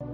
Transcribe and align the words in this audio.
Me 0.00 0.06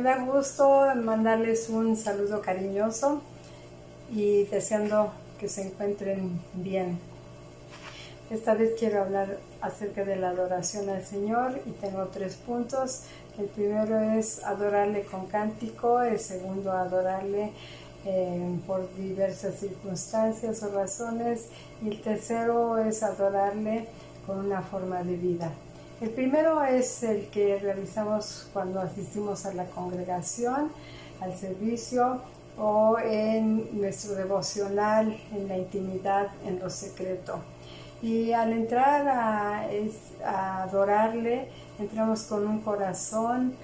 da 0.00 0.24
gusto 0.24 0.94
mandarles 0.94 1.68
un 1.68 1.94
saludo 1.94 2.40
cariñoso 2.40 3.20
y 4.10 4.44
deseando 4.44 5.12
que 5.38 5.46
se 5.46 5.66
encuentren 5.66 6.40
bien. 6.54 7.09
Esta 8.30 8.54
vez 8.54 8.74
quiero 8.78 9.02
hablar 9.02 9.38
acerca 9.60 10.04
de 10.04 10.14
la 10.14 10.28
adoración 10.28 10.88
al 10.88 11.04
Señor 11.04 11.60
y 11.66 11.72
tengo 11.72 12.06
tres 12.12 12.36
puntos. 12.36 13.00
El 13.36 13.46
primero 13.46 13.98
es 13.98 14.44
adorarle 14.44 15.02
con 15.02 15.26
cántico, 15.26 16.00
el 16.00 16.20
segundo 16.20 16.70
adorarle 16.70 17.50
eh, 18.04 18.56
por 18.68 18.94
diversas 18.94 19.56
circunstancias 19.56 20.62
o 20.62 20.68
razones 20.68 21.48
y 21.82 21.88
el 21.88 22.00
tercero 22.02 22.78
es 22.78 23.02
adorarle 23.02 23.88
con 24.24 24.38
una 24.38 24.62
forma 24.62 25.02
de 25.02 25.16
vida. 25.16 25.50
El 26.00 26.10
primero 26.10 26.62
es 26.62 27.02
el 27.02 27.26
que 27.30 27.58
realizamos 27.58 28.48
cuando 28.52 28.78
asistimos 28.78 29.44
a 29.44 29.54
la 29.54 29.64
congregación, 29.64 30.70
al 31.20 31.36
servicio 31.36 32.22
o 32.56 32.96
en 33.00 33.80
nuestro 33.80 34.14
devocional, 34.14 35.20
en 35.32 35.48
la 35.48 35.58
intimidad, 35.58 36.28
en 36.46 36.60
lo 36.60 36.70
secreto. 36.70 37.40
Y 38.02 38.32
al 38.32 38.52
entrar 38.52 39.08
a, 39.08 40.62
adorarle, 40.62 41.48
entramos 41.78 42.22
con 42.24 42.46
un 42.46 42.60
corazón 42.60 43.54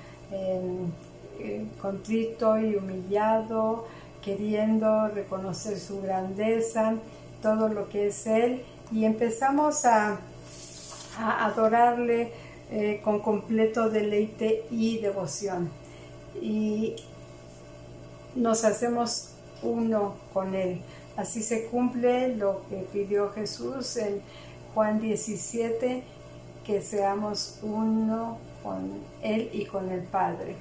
contrito 1.81 2.59
y 2.59 2.77
humillado, 2.77 3.87
queriendo 4.23 5.09
reconocer 5.09 5.79
su 5.79 6.01
grandeza, 6.03 6.95
todo 7.43 7.69
lo 7.69 7.89
que 7.89 8.09
es 8.09 8.27
Él, 8.27 8.63
y 8.93 9.05
empezamos 9.05 9.85
a, 9.85 10.19
adorarle 11.19 12.31
eh, 12.71 13.01
con 13.03 13.21
completo 13.21 13.89
deleite 13.89 14.67
y 14.71 14.99
devoción. 14.99 15.71
Y 16.43 16.97
nos 18.35 18.65
hacemos 18.65 19.31
uno 19.63 20.17
con 20.35 20.55
Él. 20.55 20.83
Así 21.17 21.43
se 21.43 21.67
cumple 21.67 22.37
lo 22.37 22.63
que 22.69 22.87
pidió 22.93 23.31
Jesús 23.31 23.97
en 23.97 24.21
Juan 24.75 25.01
17, 25.01 26.03
que 26.65 26.83
seamos 26.83 27.59
uno 27.63 28.39
con 28.63 29.01
Él 29.23 29.49
y 29.53 29.65
con 29.65 29.91
el 29.91 30.03
Padre. 30.03 30.57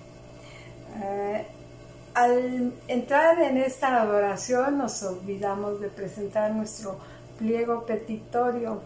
Eh, 1.02 1.46
al 2.14 2.74
entrar 2.88 3.42
en 3.42 3.58
esta 3.58 4.02
adoración 4.02 4.78
nos 4.78 5.04
olvidamos 5.04 5.82
de 5.82 5.90
presentar 5.90 6.54
nuestro 6.54 6.98
pliego 7.38 7.86
petitorio 7.86 8.82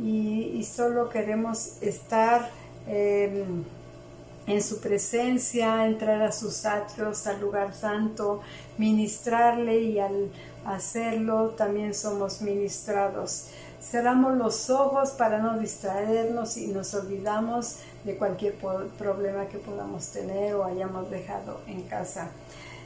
y, 0.00 0.62
solo 0.62 1.08
queremos 1.08 1.82
estar 1.82 2.50
em, 2.86 3.64
en 4.48 4.62
su 4.62 4.80
presencia, 4.80 5.86
entrar 5.86 6.22
a 6.22 6.32
sus 6.32 6.64
atrios, 6.64 7.26
al 7.26 7.40
lugar 7.40 7.74
santo, 7.74 8.40
ministrarle 8.78 9.78
y 9.80 9.98
al 9.98 10.30
hacerlo 10.64 11.50
también 11.50 11.94
somos 11.94 12.40
ministrados. 12.40 13.48
Cerramos 13.80 14.36
los 14.36 14.70
ojos 14.70 15.10
para 15.10 15.38
no 15.38 15.58
distraernos 15.58 16.56
y 16.56 16.68
nos 16.68 16.94
olvidamos 16.94 17.76
de 18.04 18.16
cualquier 18.16 18.54
problema 18.54 19.46
que 19.46 19.58
podamos 19.58 20.08
tener 20.08 20.54
o 20.54 20.64
hayamos 20.64 21.10
dejado 21.10 21.60
en 21.66 21.82
casa. 21.82 22.30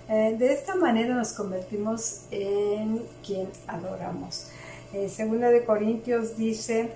Eh, 0.08 0.34
de 0.36 0.52
esta 0.52 0.74
manera 0.74 1.14
nos 1.14 1.32
convertimos 1.32 2.22
en 2.30 3.02
quien 3.24 3.48
adoramos. 3.68 4.48
Eh, 4.92 5.08
segunda 5.08 5.48
de 5.48 5.64
Corintios 5.64 6.36
dice 6.36 6.90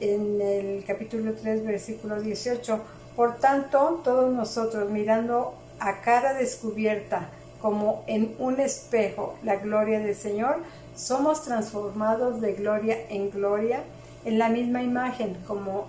en 0.00 0.40
el 0.40 0.84
capítulo 0.84 1.32
3, 1.34 1.64
versículo 1.64 2.20
18, 2.20 2.80
por 3.16 3.36
tanto, 3.36 4.00
todos 4.02 4.32
nosotros 4.32 4.90
mirando 4.90 5.54
a 5.78 6.00
cara 6.00 6.34
descubierta, 6.34 7.30
como 7.60 8.04
en 8.06 8.34
un 8.38 8.60
espejo, 8.60 9.38
la 9.42 9.56
gloria 9.56 10.00
del 10.00 10.14
Señor, 10.14 10.58
somos 10.94 11.42
transformados 11.42 12.40
de 12.40 12.52
gloria 12.54 12.98
en 13.08 13.30
gloria 13.30 13.82
en 14.24 14.38
la 14.38 14.48
misma 14.48 14.82
imagen, 14.82 15.36
como 15.46 15.86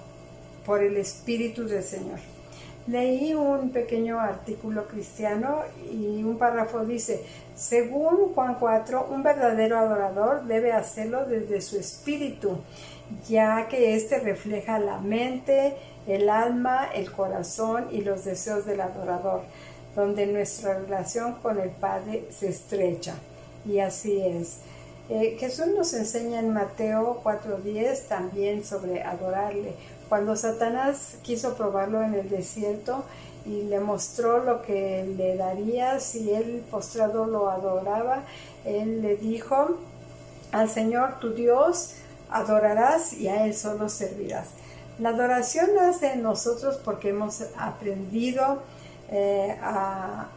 por 0.66 0.84
el 0.84 0.98
Espíritu 0.98 1.68
del 1.68 1.84
Señor. 1.84 2.35
Leí 2.88 3.34
un 3.34 3.72
pequeño 3.72 4.20
artículo 4.20 4.88
cristiano 4.88 5.62
y 5.92 6.24
un 6.24 6.38
párrafo 6.38 6.86
dice, 6.86 7.24
según 7.56 8.34
Juan 8.36 8.58
4, 8.60 9.08
un 9.10 9.24
verdadero 9.24 9.80
adorador 9.80 10.44
debe 10.44 10.72
hacerlo 10.72 11.26
desde 11.26 11.62
su 11.62 11.80
espíritu, 11.80 12.60
ya 13.28 13.68
que 13.68 13.96
éste 13.96 14.20
refleja 14.20 14.78
la 14.78 15.00
mente, 15.00 15.76
el 16.06 16.30
alma, 16.30 16.90
el 16.94 17.12
corazón 17.12 17.88
y 17.92 18.02
los 18.02 18.24
deseos 18.24 18.68
del 18.68 18.82
adorador, 18.82 19.42
donde 19.96 20.28
nuestra 20.28 20.78
relación 20.78 21.34
con 21.42 21.60
el 21.60 21.72
Padre 21.72 22.28
se 22.30 22.50
estrecha. 22.50 23.16
Y 23.66 23.80
así 23.80 24.22
es. 24.22 24.60
Eh, 25.10 25.38
Jesús 25.40 25.68
nos 25.68 25.94
enseña 25.94 26.40
en 26.40 26.52
Mateo 26.52 27.22
4.10 27.24 28.08
también 28.08 28.64
sobre 28.64 29.04
adorarle. 29.04 29.74
Cuando 30.10 30.36
Satanás 30.36 31.18
quiso 31.24 31.56
probarlo 31.56 32.04
en 32.04 32.14
el 32.14 32.30
desierto 32.30 33.04
y 33.46 33.64
le 33.64 33.80
mostró 33.80 34.44
lo 34.44 34.62
que 34.62 35.06
le 35.18 35.36
daría 35.36 36.00
si 36.00 36.32
él 36.32 36.64
postrado 36.70 37.26
lo 37.26 37.50
adoraba, 37.50 38.24
él 38.66 39.02
le 39.02 39.18
dijo 39.18 39.78
al 40.52 40.70
Señor 40.70 41.20
tu 41.20 41.34
Dios 41.34 41.96
adorarás 42.30 43.14
y 43.14 43.28
a 43.28 43.46
él 43.46 43.54
solo 43.56 43.90
servirás. 43.90 44.48
La 45.00 45.10
adoración 45.10 45.76
nace 45.76 46.14
en 46.14 46.24
nosotros 46.24 46.80
porque 46.84 47.10
hemos 47.10 47.44
aprendido 47.58 48.62
eh, 49.12 49.58
a, 49.62 50.28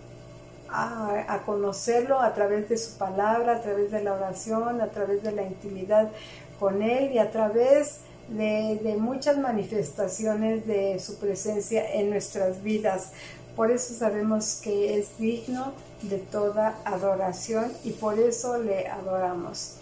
conocerlo 1.47 2.21
a 2.21 2.35
través 2.35 2.69
de 2.69 2.77
su 2.77 2.99
palabra, 2.99 3.57
a 3.57 3.61
través 3.63 3.91
de 3.91 4.03
la 4.03 4.13
oración, 4.13 4.81
a 4.81 4.89
través 4.89 5.23
de 5.23 5.33
la 5.33 5.43
intimidad 5.43 6.11
con 6.59 6.83
Él 6.83 7.13
y 7.13 7.19
a 7.19 7.31
través 7.31 8.01
de, 8.29 8.97
muchas 8.99 9.39
manifestaciones 9.39 10.67
de 10.67 10.99
su 10.99 11.19
presencia 11.19 11.95
en 11.95 12.11
nuestras 12.11 12.63
vidas. 12.63 13.11
Por 13.57 13.71
eso 13.71 13.95
sabemos 13.95 14.61
que 14.63 14.99
es 14.99 15.19
digno 15.19 15.73
de 16.03 16.19
toda 16.19 16.79
adoración 16.85 17.73
y 17.85 17.91
por 17.91 18.19
eso 18.19 18.59
le 18.59 18.87
adoramos. 18.87 19.75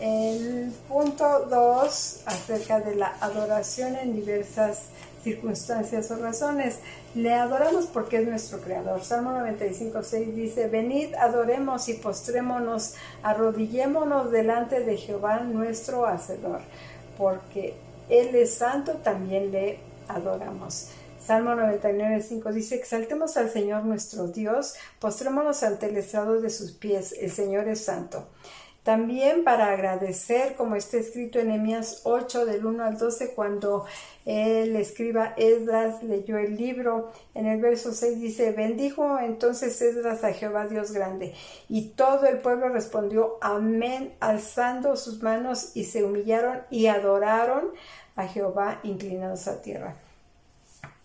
El 0.00 0.72
punto 0.88 1.46
2 1.48 2.22
acerca 2.26 2.80
de 2.80 2.96
la 2.96 3.14
adoración 3.20 3.94
en 3.94 4.16
diversas 4.16 4.86
circunstancias 5.22 6.10
o 6.10 6.16
razones. 6.16 6.78
Le 7.14 7.34
adoramos 7.34 7.86
porque 7.86 8.18
es 8.18 8.26
nuestro 8.26 8.60
creador. 8.60 9.04
Salmo 9.04 9.32
95, 9.32 10.02
6 10.02 10.34
dice, 10.34 10.68
venid, 10.68 11.14
adoremos 11.14 11.88
y 11.88 11.94
postrémonos, 11.94 12.94
arrodillémonos 13.22 14.30
delante 14.30 14.80
de 14.80 14.96
Jehová 14.96 15.40
nuestro 15.40 16.06
Hacedor, 16.06 16.60
porque 17.16 17.74
Él 18.08 18.34
es 18.34 18.54
santo, 18.54 18.92
también 19.02 19.50
le 19.52 19.78
adoramos. 20.08 20.88
Salmo 21.24 21.54
99, 21.54 22.20
5 22.20 22.52
dice, 22.52 22.74
exaltemos 22.74 23.36
al 23.36 23.48
Señor 23.48 23.84
nuestro 23.84 24.26
Dios, 24.26 24.74
postrémonos 24.98 25.62
ante 25.62 25.86
el 25.86 25.96
estrado 25.96 26.40
de 26.40 26.50
sus 26.50 26.72
pies, 26.72 27.14
el 27.18 27.30
Señor 27.30 27.68
es 27.68 27.84
santo. 27.84 28.26
También 28.82 29.44
para 29.44 29.70
agradecer, 29.70 30.56
como 30.56 30.74
está 30.74 30.96
escrito 30.96 31.38
en 31.38 31.52
Emias 31.52 32.00
8 32.02 32.46
del 32.46 32.66
1 32.66 32.84
al 32.84 32.98
12, 32.98 33.32
cuando 33.32 33.84
el 34.24 34.74
escriba 34.74 35.34
Esdras 35.36 36.02
leyó 36.02 36.36
el 36.36 36.56
libro, 36.56 37.12
en 37.34 37.46
el 37.46 37.60
verso 37.60 37.92
6 37.92 38.20
dice, 38.20 38.50
bendijo 38.50 39.20
entonces 39.20 39.80
Esdras 39.80 40.24
a 40.24 40.32
Jehová 40.32 40.66
Dios 40.66 40.90
grande. 40.90 41.32
Y 41.68 41.90
todo 41.90 42.26
el 42.26 42.38
pueblo 42.38 42.70
respondió, 42.70 43.38
amén, 43.40 44.14
alzando 44.18 44.96
sus 44.96 45.22
manos 45.22 45.70
y 45.74 45.84
se 45.84 46.02
humillaron 46.02 46.62
y 46.68 46.86
adoraron 46.86 47.70
a 48.16 48.26
Jehová 48.26 48.80
inclinados 48.82 49.46
a 49.46 49.62
tierra. 49.62 49.94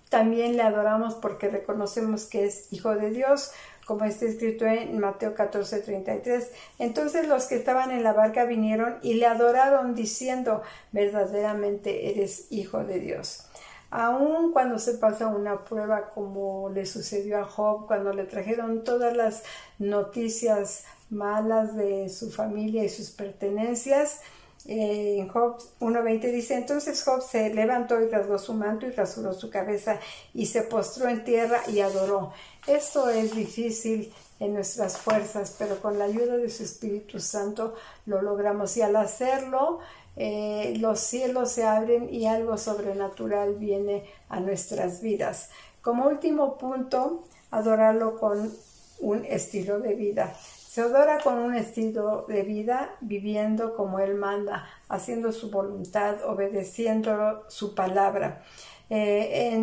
También 0.09 0.55
le 0.57 0.63
adoramos 0.63 1.13
porque 1.15 1.49
reconocemos 1.49 2.25
que 2.25 2.45
es 2.45 2.71
Hijo 2.71 2.95
de 2.95 3.11
Dios, 3.11 3.51
como 3.87 4.03
está 4.03 4.25
escrito 4.25 4.65
en 4.65 4.99
Mateo 4.99 5.33
14, 5.33 5.79
33. 5.79 6.51
Entonces 6.77 7.27
los 7.27 7.45
que 7.45 7.55
estaban 7.55 7.89
en 7.91 8.03
la 8.03 8.11
barca 8.11 8.43
vinieron 8.43 8.97
y 9.01 9.13
le 9.13 9.25
adoraron 9.25 9.95
diciendo, 9.95 10.61
verdaderamente 10.91 12.11
eres 12.11 12.47
hijo 12.51 12.83
de 12.83 12.99
Dios. 12.99 13.47
Aun 13.89 14.51
cuando 14.51 14.77
se 14.77 14.95
pasa 14.95 15.27
una 15.27 15.63
prueba 15.63 16.09
como 16.09 16.69
le 16.69 16.85
sucedió 16.85 17.39
a 17.39 17.45
Job, 17.45 17.87
cuando 17.87 18.11
le 18.11 18.25
trajeron 18.25 18.83
todas 18.83 19.15
las 19.15 19.43
noticias 19.79 20.83
malas 21.09 21.77
de 21.77 22.09
su 22.09 22.29
familia 22.29 22.83
y 22.83 22.89
sus 22.89 23.11
pertenencias, 23.11 24.19
Eh, 24.67 25.19
en 25.19 25.29
Job 25.29 25.57
1.20 25.79 26.31
dice, 26.31 26.55
entonces 26.55 27.01
Job 27.01 27.21
se 27.21 27.53
levantó 27.53 28.01
y 28.01 28.09
rasgó 28.09 28.37
su 28.37 28.53
manto 28.53 28.85
y 28.85 28.91
rasuró 28.91 29.33
su 29.33 29.49
cabeza 29.49 29.97
y 30.33 30.47
se 30.47 30.63
postró 30.63 31.07
en 31.07 31.23
tierra 31.23 31.61
y 31.67 31.79
adoró. 31.79 32.33
Esto 32.67 33.09
es 33.09 33.33
difícil 33.33 34.13
en 34.41 34.53
nuestras 34.53 34.97
fuerzas, 34.97 35.55
pero 35.57 35.79
con 35.79 35.97
la 35.97 36.05
ayuda 36.05 36.35
de 36.35 36.49
su 36.49 36.63
Espíritu 36.63 37.21
Santo 37.21 37.75
lo 38.05 38.21
logramos 38.21 38.75
y 38.75 38.81
al 38.81 38.97
hacerlo 38.97 39.79
eh, 40.17 40.73
los 40.79 40.99
cielos 40.99 41.51
se 41.51 41.63
abren 41.63 42.13
y 42.13 42.25
algo 42.25 42.57
sobrenatural 42.57 43.55
viene 43.55 44.03
a 44.27 44.41
nuestras 44.41 45.01
vidas. 45.01 45.49
Como 45.81 46.07
último 46.07 46.57
punto, 46.57 47.23
adorarlo 47.51 48.19
con 48.19 48.51
un 48.99 49.23
estilo 49.25 49.79
de 49.79 49.93
vida. 49.93 50.35
Se 50.77 50.83
adora 50.83 51.17
con 51.17 51.39
un 51.39 51.55
estilo 51.55 52.25
de 52.27 52.43
vida 52.43 52.95
viviendo 53.01 53.75
como 53.75 53.99
Él 53.99 54.13
manda, 54.13 54.69
haciendo 54.89 55.31
su 55.31 55.49
voluntad, 55.49 56.23
obedeciendo 56.23 57.45
su 57.47 57.73
palabra. 57.73 58.43
Eh, 58.87 59.59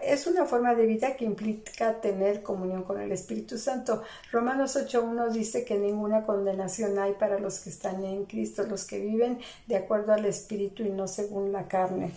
es 0.00 0.26
una 0.26 0.46
forma 0.46 0.74
de 0.74 0.86
vida 0.86 1.16
que 1.16 1.26
implica 1.26 2.00
tener 2.00 2.42
comunión 2.42 2.82
con 2.82 2.98
el 2.98 3.12
Espíritu 3.12 3.58
Santo. 3.58 4.04
Romanos 4.32 4.74
8.1 4.74 5.32
dice 5.32 5.66
que 5.66 5.78
ninguna 5.78 6.24
condenación 6.24 6.98
hay 6.98 7.12
para 7.12 7.38
los 7.38 7.60
que 7.60 7.68
están 7.68 8.02
en 8.02 8.24
Cristo, 8.24 8.62
los 8.62 8.86
que 8.86 9.00
viven 9.00 9.40
de 9.66 9.76
acuerdo 9.76 10.14
al 10.14 10.24
Espíritu 10.24 10.82
y 10.82 10.88
no 10.88 11.08
según 11.08 11.52
la 11.52 11.68
carne. 11.68 12.10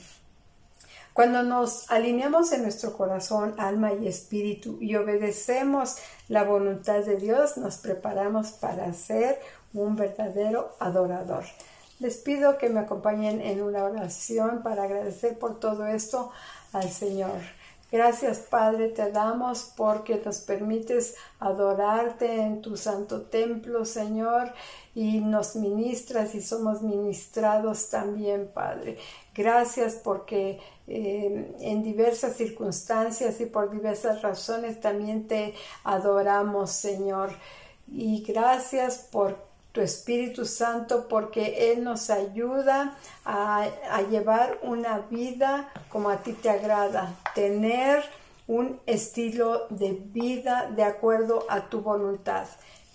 Cuando 1.17 1.41
nos 1.41 1.89
alineamos 1.89 2.51
en 2.51 2.61
nuestro 2.61 2.95
corazón, 2.95 3.55
alma 3.57 3.91
y 3.91 4.07
espíritu 4.07 4.77
y 4.79 4.93
obedecemos 4.97 5.95
la 6.27 6.43
voluntad 6.43 6.99
de 6.99 7.15
Dios, 7.15 7.57
nos 7.57 7.77
preparamos 7.77 8.51
para 8.51 8.93
ser 8.93 9.41
un 9.73 9.95
verdadero 9.95 10.75
adorador. 10.79 11.43
Les 11.97 12.17
pido 12.17 12.59
que 12.59 12.69
me 12.69 12.81
acompañen 12.81 13.41
en 13.41 13.63
una 13.63 13.85
oración 13.85 14.61
para 14.61 14.83
agradecer 14.83 15.39
por 15.39 15.59
todo 15.59 15.87
esto 15.87 16.31
al 16.71 16.87
Señor. 16.91 17.41
Gracias 17.89 18.39
Padre 18.39 18.89
te 18.89 19.11
damos 19.11 19.71
porque 19.77 20.21
nos 20.25 20.39
permites 20.39 21.15
adorarte 21.39 22.41
en 22.41 22.61
tu 22.61 22.75
santo 22.75 23.21
templo 23.21 23.85
Señor 23.85 24.51
y 24.93 25.21
nos 25.21 25.55
ministras 25.55 26.35
y 26.35 26.41
somos 26.41 26.81
ministrados 26.81 27.89
también 27.89 28.51
Padre. 28.53 28.97
Gracias 29.33 29.95
porque 29.95 30.59
eh, 30.87 31.55
en 31.61 31.81
diversas 31.81 32.35
circunstancias 32.35 33.39
y 33.39 33.45
por 33.45 33.71
diversas 33.71 34.21
razones 34.21 34.81
también 34.81 35.25
te 35.27 35.53
adoramos 35.85 36.71
Señor. 36.71 37.29
Y 37.89 38.21
gracias 38.23 38.97
por 38.97 39.46
tu 39.77 39.83
Espíritu 39.83 40.43
Santo 40.43 41.07
porque 41.07 41.71
Él 41.71 41.83
nos 41.83 42.09
ayuda 42.09 42.97
a, 43.23 43.69
llevar 44.09 44.57
una 44.63 44.97
vida 45.01 45.71
como 45.89 46.09
a 46.09 46.17
ti 46.17 46.33
te 46.33 46.49
agrada, 46.49 47.13
tener 47.35 48.03
un 48.47 48.79
estilo 48.87 49.67
de 49.69 49.91
vida 49.91 50.71
de 50.75 50.81
acuerdo 50.81 51.45
a 51.47 51.69
tu 51.69 51.81
voluntad. 51.81 52.47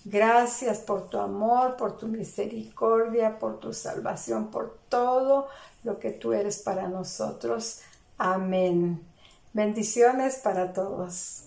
Gracias 0.03 0.79
por 0.79 1.07
tu 1.07 1.19
amor, 1.19 1.77
por 1.77 1.97
tu 1.97 2.07
misericordia, 2.07 3.39
por 3.39 3.61
tu 3.61 3.71
salvación, 3.71 4.51
por 4.51 4.77
todo 4.89 5.47
lo 5.85 5.99
que 5.99 6.11
tú 6.11 6.33
eres 6.33 6.57
para 6.57 6.89
nosotros. 6.89 7.79
Amén. 8.17 9.01
Bendiciones 9.53 10.35
para 10.35 10.73
todos. 10.73 11.45